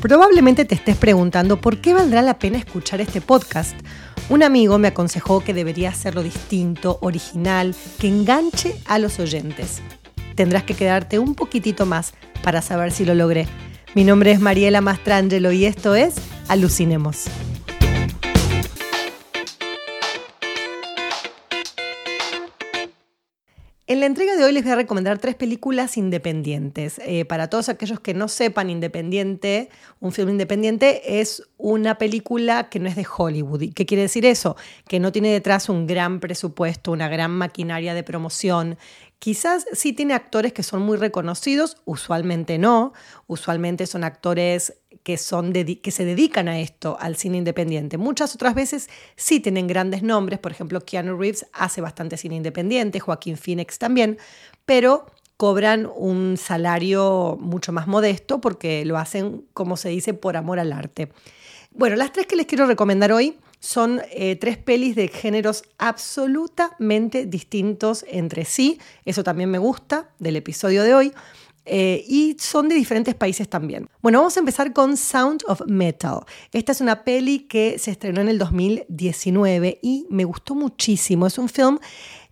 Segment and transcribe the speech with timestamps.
[0.00, 3.76] Probablemente te estés preguntando por qué valdrá la pena escuchar este podcast.
[4.28, 9.82] Un amigo me aconsejó que debería hacerlo distinto, original, que enganche a los oyentes.
[10.36, 12.14] Tendrás que quedarte un poquitito más
[12.44, 13.48] para saber si lo logré.
[13.96, 16.14] Mi nombre es Mariela Mastrangelo y esto es
[16.46, 17.24] Alucinemos.
[23.90, 27.00] En la entrega de hoy les voy a recomendar tres películas independientes.
[27.06, 32.80] Eh, para todos aquellos que no sepan, Independiente, un film independiente es una película que
[32.80, 33.72] no es de Hollywood.
[33.74, 34.56] ¿Qué quiere decir eso?
[34.86, 38.76] Que no tiene detrás un gran presupuesto, una gran maquinaria de promoción,
[39.18, 42.92] Quizás sí tiene actores que son muy reconocidos, usualmente no,
[43.26, 44.74] usualmente son actores
[45.08, 47.96] que, son que se dedican a esto, al cine independiente.
[47.96, 53.00] Muchas otras veces sí tienen grandes nombres, por ejemplo, Keanu Reeves hace bastante cine independiente,
[53.00, 54.18] Joaquín Phoenix también,
[54.66, 55.06] pero
[55.38, 60.74] cobran un salario mucho más modesto porque lo hacen, como se dice, por amor al
[60.74, 61.08] arte.
[61.70, 67.24] Bueno, las tres que les quiero recomendar hoy son eh, tres pelis de géneros absolutamente
[67.24, 68.78] distintos entre sí.
[69.06, 71.12] Eso también me gusta del episodio de hoy.
[71.70, 73.88] Eh, y son de diferentes países también.
[74.00, 76.20] Bueno, vamos a empezar con Sound of Metal.
[76.52, 81.26] Esta es una peli que se estrenó en el 2019 y me gustó muchísimo.
[81.26, 81.78] Es un film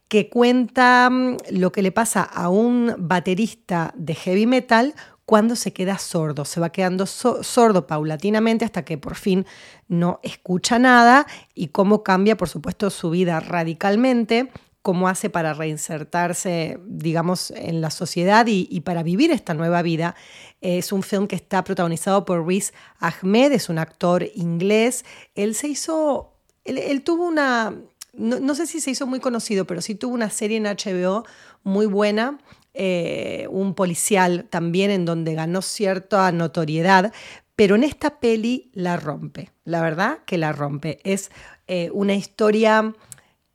[0.09, 4.95] que cuenta mm, lo que le pasa a un baterista de heavy metal
[5.27, 6.45] cuando se queda sordo.
[6.45, 9.45] Se va quedando sordo paulatinamente hasta que por fin
[9.89, 14.51] no escucha nada y cómo cambia, por supuesto, su vida radicalmente,
[14.87, 20.15] cómo hace para reinsertarse, digamos, en la sociedad y, para vivir esta nueva vida.
[20.61, 25.05] Es un film que está protagonizado por Riz Ahmed, es un actor inglés.
[25.34, 27.75] Él se hizo, él, tuvo una,
[28.12, 31.25] no, no, sé si se hizo muy conocido, pero sí tuvo una serie en HBO
[31.64, 32.39] muy buena
[32.73, 37.13] eh, un policial también en donde ganó cierta notoriedad,
[37.57, 41.01] pero en esta peli la rompe, la verdad que la rompe.
[41.02, 41.33] Es
[41.67, 42.95] eh, una historia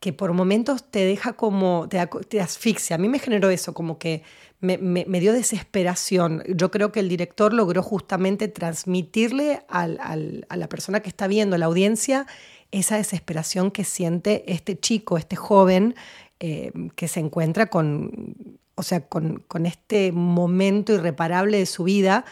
[0.01, 2.95] que por momentos te deja como, te, asfixia.
[2.95, 4.23] A mí me generó eso, como que
[4.59, 6.43] me, dio desesperación.
[6.49, 11.59] Yo creo que el director logró justamente transmitirle a la persona que está viendo, a
[11.59, 12.25] la audiencia,
[12.71, 15.95] esa desesperación que siente este chico, este joven,
[16.39, 22.25] eh, que se encuentra con o sea, con, este momento irreparable de su vida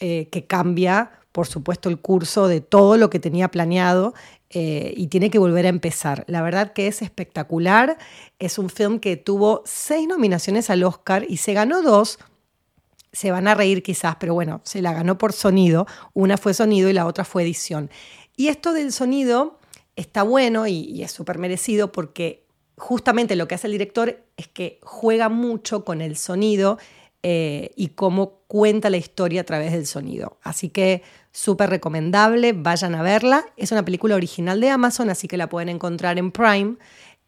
[0.00, 4.14] eh, que cambia, por supuesto, el curso de todo lo que tenía planeado
[4.50, 6.24] eh, y tiene que volver a empezar.
[6.28, 7.96] La verdad que es espectacular.
[8.38, 12.18] Es un film que tuvo seis nominaciones al Oscar y se ganó dos.
[13.12, 15.86] Se van a reír quizás, pero bueno, se la ganó por sonido.
[16.12, 17.90] Una fue sonido y la otra fue edición.
[18.36, 19.58] Y esto del sonido
[19.96, 22.44] está bueno y, y es súper merecido porque
[22.76, 26.78] justamente lo que hace el director es que juega mucho con el sonido
[27.22, 30.38] eh, y cómo cuenta la historia a través del sonido.
[30.42, 33.44] Así que súper recomendable, vayan a verla.
[33.56, 36.76] Es una película original de Amazon, así que la pueden encontrar en Prime.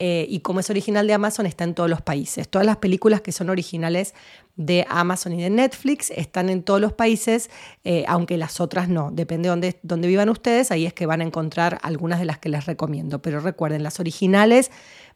[0.06, 2.46] Eh, y como es original de Amazon, está en todos los países.
[2.46, 4.12] Todas las películas que son originales
[4.54, 7.48] de Amazon y de Netflix están en todos los países,
[7.84, 9.10] eh, aunque las otras no.
[9.10, 12.50] Depende de dónde vivan ustedes, ahí es que van a encontrar algunas de las que
[12.50, 13.22] les recomiendo.
[13.22, 14.70] Pero recuerden, las originales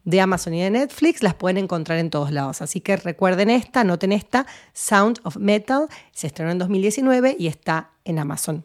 [0.05, 2.63] de Amazon y de Netflix las pueden encontrar en todos lados.
[2.63, 7.91] Así que recuerden esta, noten esta, Sound of Metal, se estrenó en 2019 y está
[8.07, 8.65] en Amazon.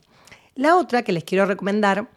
[0.55, 2.07] La otra que les quiero recomendar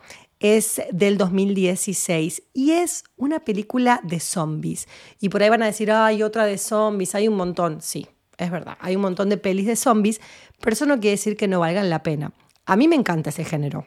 [0.54, 4.86] es del 2016 y es una película de zombies.
[5.20, 7.80] Y por ahí van a decir, hay otra de zombies, hay un montón.
[7.80, 8.06] Sí,
[8.38, 10.20] es verdad, hay un montón de pelis de zombies,
[10.60, 12.32] pero eso no quiere decir que no valgan la pena.
[12.66, 13.86] A mí me encanta ese género.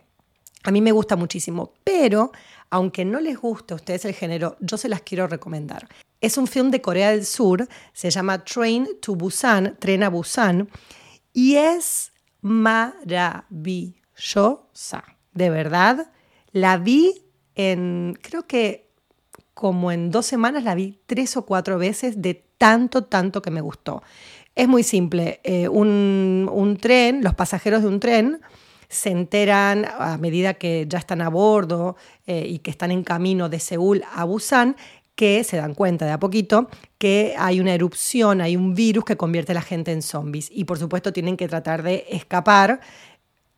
[0.63, 2.31] A mí me gusta muchísimo, pero
[2.69, 5.87] aunque no les guste a ustedes el género, yo se las quiero recomendar.
[6.21, 10.69] Es un film de Corea del Sur, se llama Train to Busan, Tren a Busan,
[11.31, 12.11] y es
[12.41, 13.43] maravillosa,
[15.33, 16.11] de verdad
[16.51, 17.13] la vi
[17.55, 18.89] en, creo que
[19.53, 23.59] como en dos semanas, la vi tres o cuatro veces de tanto, tanto que me
[23.59, 24.01] gustó.
[24.55, 28.39] Es muy simple, eh, un, tren, los pasajeros de un tren
[28.87, 33.49] se enteran a medida que ya están a bordo eh, y que están en camino
[33.49, 34.77] de Seúl a Busan,
[35.13, 39.17] que se dan cuenta de a poquito que hay una erupción, hay un virus que
[39.17, 40.49] convierte a la gente en zombies.
[40.53, 42.79] Y por supuesto tienen que tratar de escapar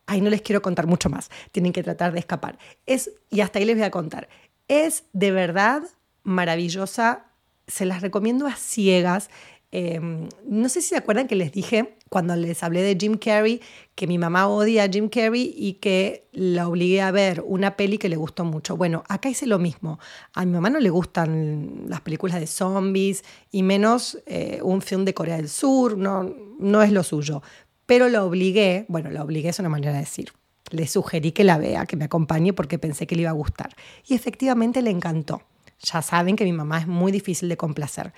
[0.06, 1.30] Ahí no les quiero contar mucho más.
[1.52, 2.58] Tienen que tratar de escapar.
[2.86, 4.28] Es, y hasta ahí les voy a contar.
[4.68, 5.82] Es de verdad
[6.22, 7.26] maravillosa.
[7.66, 9.30] Se las recomiendo a ciegas.
[9.70, 13.62] Em, no sé si se acuerdan que les dije cuando les hablé de Jim Carrey
[13.94, 17.96] que mi mamá odia a Jim Carrey y que la obligué a ver una peli
[17.96, 18.76] que le gustó mucho.
[18.76, 19.98] Bueno, acá hice lo mismo.
[20.34, 25.06] A mi mamá no le gustan las películas de zombies y menos eh, un film
[25.06, 26.24] de Corea del Sur, no,
[26.58, 27.42] no es lo suyo
[27.86, 30.32] pero la obligué, bueno, la obligué es una manera de decir,
[30.70, 33.74] le sugerí que la vea, que me acompañe porque pensé que le iba a gustar.
[34.06, 35.42] Y efectivamente le encantó.
[35.80, 38.12] Ya saben que mi mamá es muy difícil de complacer.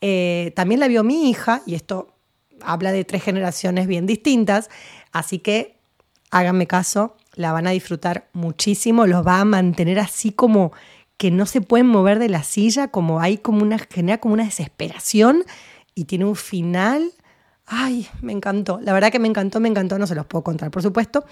[0.00, 2.14] Eh, también la vio mi hija, y esto
[2.62, 4.70] habla de tres generaciones bien distintas,
[5.12, 5.76] así que
[6.30, 10.72] háganme caso, la van a disfrutar muchísimo, los va a mantener así como
[11.16, 14.44] que no se pueden mover de la silla, como hay como una, genera como una
[14.44, 15.44] desesperación
[15.94, 17.12] y tiene un final
[17.70, 18.80] Ay, me encantó.
[18.82, 19.98] La verdad que me encantó, me encantó.
[19.98, 21.24] No se los puedo contar, por supuesto.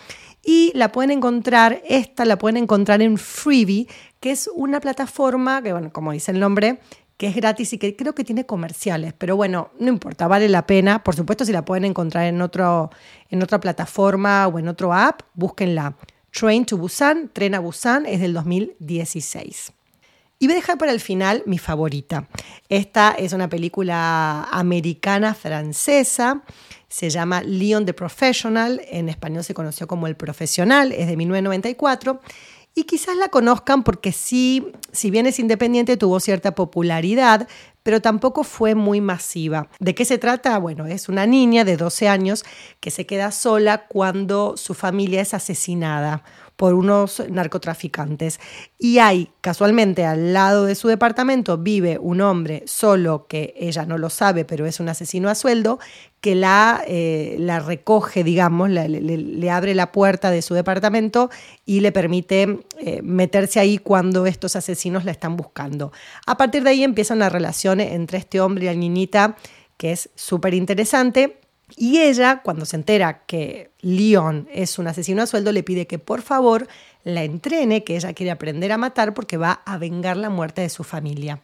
[0.44, 3.86] Y la pueden encontrar, esta la pueden encontrar en Freebie,
[4.20, 6.78] que es una plataforma que, bueno, como dice el nombre,
[7.16, 9.14] que es gratis y que creo que tiene comerciales.
[9.14, 11.02] Pero bueno, no importa, vale la pena.
[11.02, 12.90] Por supuesto, si la pueden encontrar en, otro,
[13.30, 15.96] en otra plataforma o en otro app, búsquenla.
[16.32, 19.72] Train to Busan, Tren a Busan, es del 2016.
[20.38, 22.28] Y voy a dejar para el final mi favorita.
[22.68, 26.42] Esta es una película americana francesa.
[26.88, 28.82] Se llama Leon the Professional.
[28.90, 30.92] En español se conoció como El Profesional.
[30.92, 32.20] Es de 1994.
[32.78, 37.48] Y quizás la conozcan porque sí, si bien es independiente, tuvo cierta popularidad,
[37.82, 39.70] pero tampoco fue muy masiva.
[39.80, 40.58] ¿De qué se trata?
[40.58, 42.44] Bueno, es una niña de 12 años
[42.80, 46.22] que se queda sola cuando su familia es asesinada
[46.56, 48.40] por unos narcotraficantes.
[48.78, 53.96] Y hay, casualmente, al lado de su departamento vive un hombre solo, que ella no
[53.96, 55.78] lo sabe, pero es un asesino a sueldo,
[56.26, 61.30] que la, eh, la recoge, digamos, le, abre la puerta de su departamento
[61.64, 65.92] y le permite eh, meterse ahí cuando estos asesinos la están buscando.
[66.26, 69.36] A partir de ahí empieza una relación entre este hombre y la niñita
[69.76, 71.38] que es súper interesante
[71.76, 76.00] y ella, cuando se entera que Leon es un asesino a sueldo, le pide que
[76.00, 76.66] por favor
[77.04, 80.70] la entrene, que ella quiere aprender a matar porque va a vengar la muerte de
[80.70, 81.40] su familia.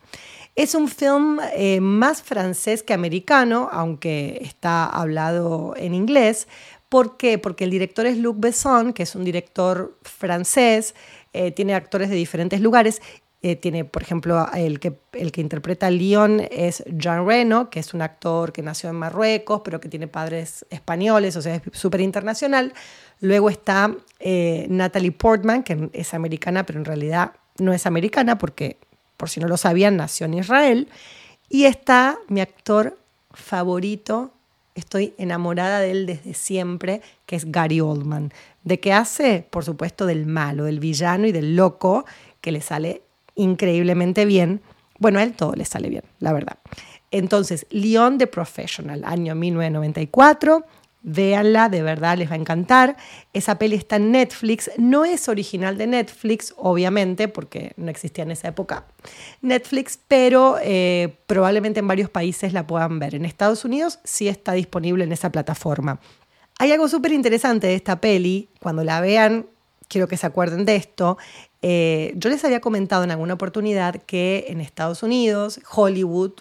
[0.55, 6.47] Es un film eh, más francés que americano, aunque está hablado en inglés.
[6.91, 7.39] ¿Por qué?
[7.39, 10.95] Porque el director es Luc Besson, que es un director francés,
[11.33, 13.01] eh, tiene actores de diferentes lugares
[13.45, 17.81] eh, tiene, por ejemplo, el que, el que interpreta a Leon es Jean Reno, que
[17.81, 21.63] es un actor que nació en Marruecos, pero que tiene padres españoles, o sea, es
[21.73, 22.73] súper internacional.
[23.19, 23.97] Luego está
[24.69, 28.79] Natalie Portman, que es americana, pero en realidad no es americana porque,
[29.23, 30.89] por si no lo sabían, nació en Israel.
[31.49, 32.99] Y está mi actor
[33.33, 34.33] favorito,
[34.75, 38.33] estoy enamorada de él desde siempre, que es Gary Oldman.
[38.65, 39.47] ¿De qué hace?
[39.49, 42.05] Por supuesto, del malo, del villano y del loco,
[42.41, 43.03] que le sale
[43.37, 44.61] increíblemente bien.
[44.99, 46.59] Bueno, a él todo le sale bien, la verdad.
[47.13, 50.65] Entonces, Leon the Professional, año 1994.
[51.05, 52.97] Véanla, de verdad les va a encantar.
[53.33, 54.71] Esa peli está en Netflix.
[54.79, 58.87] No es original de Netflix, obviamente, porque no existía en esa época
[59.41, 63.15] Netflix, pero eh, probablemente en varios países la puedan ver.
[63.17, 66.01] En Estados Unidos sí está disponible en esa plataforma.
[66.59, 68.49] Hay algo súper interesante de esta peli.
[68.61, 69.47] Cuando la vean,
[69.89, 71.19] quiero que se acuerden de esto.
[71.63, 76.33] Eh, yo les había comentado en alguna oportunidad que en Estados Unidos, Hollywood,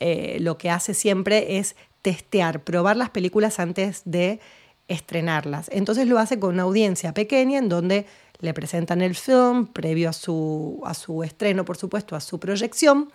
[0.00, 4.40] eh, lo que hace siempre es testear, probar las películas antes de
[4.88, 5.68] estrenarlas.
[5.72, 8.06] Entonces lo hace con una audiencia pequeña en donde
[8.40, 13.10] le presentan el film previo a su, a su estreno, por supuesto, a su proyección,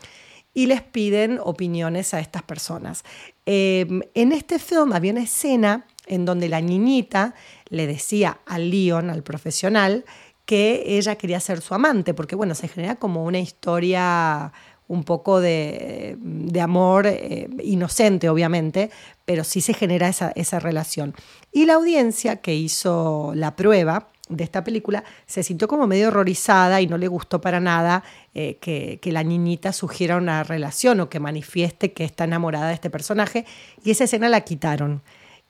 [0.54, 3.04] y les piden opiniones a estas personas.
[3.46, 7.36] Em, en este film había una escena en donde la niñita
[7.70, 10.06] le decía al Leon, al profesional,
[10.46, 14.54] que ella quería ser su amante, porque bueno, se genera como una historia
[14.88, 16.18] un poco de,
[16.62, 18.92] amor eh, inocente, obviamente,
[19.26, 21.14] pero sí se genera esa, esa relación.
[21.52, 26.82] Y la audiencia que hizo la prueba de esta película se sintió como medio horrorizada
[26.82, 31.10] y no le gustó para nada eh, que, que, la niñita sugiera una relación o
[31.10, 33.46] que manifieste que está enamorada de este personaje
[33.84, 35.04] y esa escena la quitaron.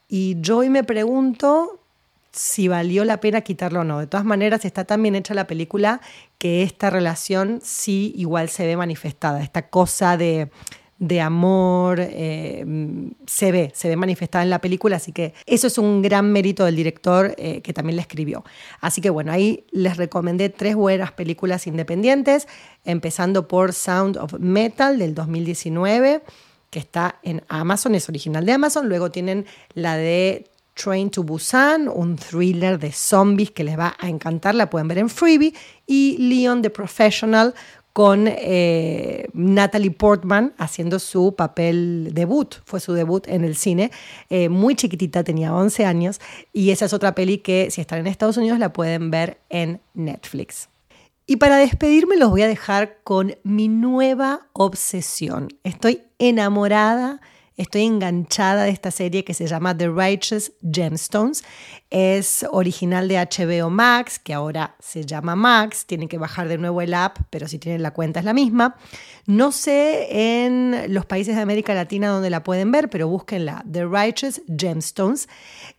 [0.08, 1.80] Y yo hoy me pregunto
[2.36, 4.00] si valió la pena quitarlo o no.
[4.00, 6.02] De todas maneras, está tan bien hecha la película
[6.38, 9.42] que esta relación sí igual se ve manifestada.
[9.42, 10.50] Esta cosa de,
[11.22, 12.66] amor eh,
[13.26, 16.66] se ve, se ve manifestada en la película, así que eso es un gran mérito
[16.66, 18.44] del director eh, que también la escribió.
[18.82, 22.50] Así que bueno, ahí les recomendé tres buenas películas independientes,
[22.84, 26.22] empezando por Sound of Metal del 2019
[26.70, 28.90] que está en Amazon, es original de Amazon.
[28.90, 34.08] Luego tienen la de Train to Busan, un thriller de zombies que les va a
[34.08, 35.54] encantar, la pueden ver en Freebie,
[35.88, 37.54] y Leon the Professional
[37.94, 43.90] con eh, Natalie Portman haciendo su papel debut, fue su debut en el cine,
[44.30, 46.20] eh, muy chiquitita, tenía 11 años,
[46.52, 49.80] y esa es otra peli que si están en Estados Unidos la pueden ver en
[49.94, 50.68] Netflix.
[51.26, 55.48] Y para despedirme los voy a dejar con mi nueva obsesión.
[55.64, 57.22] Estoy enamorada
[57.58, 61.42] Estoy enganchada de esta serie que se llama The Righteous Gemstones.
[61.90, 65.86] Es original de HBO Max, que ahora se llama Max.
[65.86, 68.76] Tienen que bajar de nuevo el app, pero si tienen la cuenta es la misma.
[69.26, 73.64] No sé en los países de América Latina donde la pueden ver, pero búsquenla.
[73.72, 75.30] The Righteous Gemstones.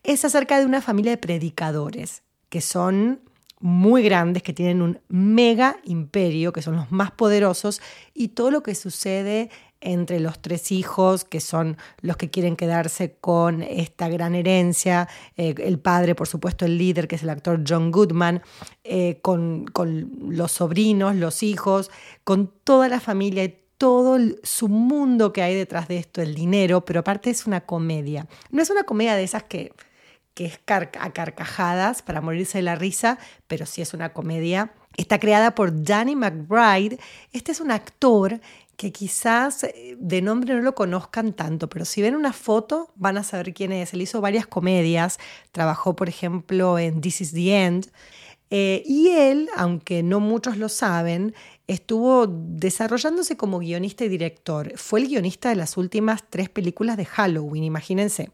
[0.02, 3.20] Es acerca de una familia de predicadores que son
[3.60, 7.80] muy grandes, que tienen un mega imperio, que son los más poderosos,
[8.14, 13.16] y todo lo que sucede entre los tres hijos, que son los que quieren quedarse
[13.20, 17.62] con esta gran herencia, eh, el padre, por supuesto, el líder, que es el actor
[17.66, 18.42] John Goodman,
[18.84, 21.90] eh, con, con, los sobrinos, los hijos,
[22.24, 26.84] con toda la familia y todo su mundo que hay detrás de esto, el dinero,
[26.84, 28.26] pero aparte es una comedia.
[28.50, 29.72] No es una comedia de esas que
[30.36, 34.70] que es a carcajadas para morirse de la risa, pero sí es una comedia.
[34.98, 36.98] Está creada por Danny McBride.
[37.32, 38.38] Este es un actor
[38.76, 43.18] que quizás eh, de nombre no lo conozcan tanto, pero si ven una foto van
[43.18, 43.92] a saber quién es.
[43.94, 45.18] Él hizo varias comedias,
[45.52, 47.90] trabajó por ejemplo en This is the End.
[48.50, 51.34] Eh, y él, aunque no muchos lo saben,
[51.66, 54.72] estuvo desarrollándose como guionista y director.
[54.76, 58.30] Fue el guionista de las últimas tres películas de Halloween, imagínense.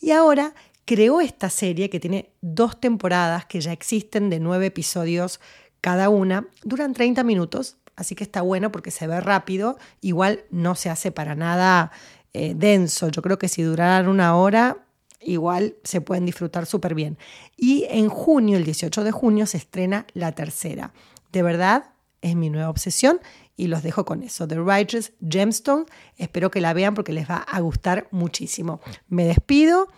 [0.00, 5.40] Y ahora creó esta serie que tiene dos temporadas que ya existen de nueve episodios
[5.80, 10.74] cada una, duran 30 minutos, así que está bueno porque se ve rápido, igual no
[10.74, 11.92] se hace para nada
[12.32, 14.78] eh, denso, yo creo que si duraran una hora,
[15.20, 17.16] igual se pueden disfrutar súper bien.
[17.56, 20.92] Y en junio, el 18 de junio, se estrena la tercera.
[21.32, 23.20] De verdad, es mi nueva obsesión
[23.56, 24.48] y los dejo con eso.
[24.48, 25.84] The Righteous Gemstone,
[26.16, 28.80] espero que la vean porque les va a gustar muchísimo.
[29.08, 29.88] Me despido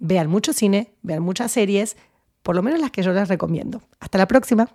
[0.00, 1.96] vean mucho cine, vean muchas series,
[2.42, 3.82] por lo menos las que yo les recomiendo.
[4.00, 4.74] Hasta la próxima.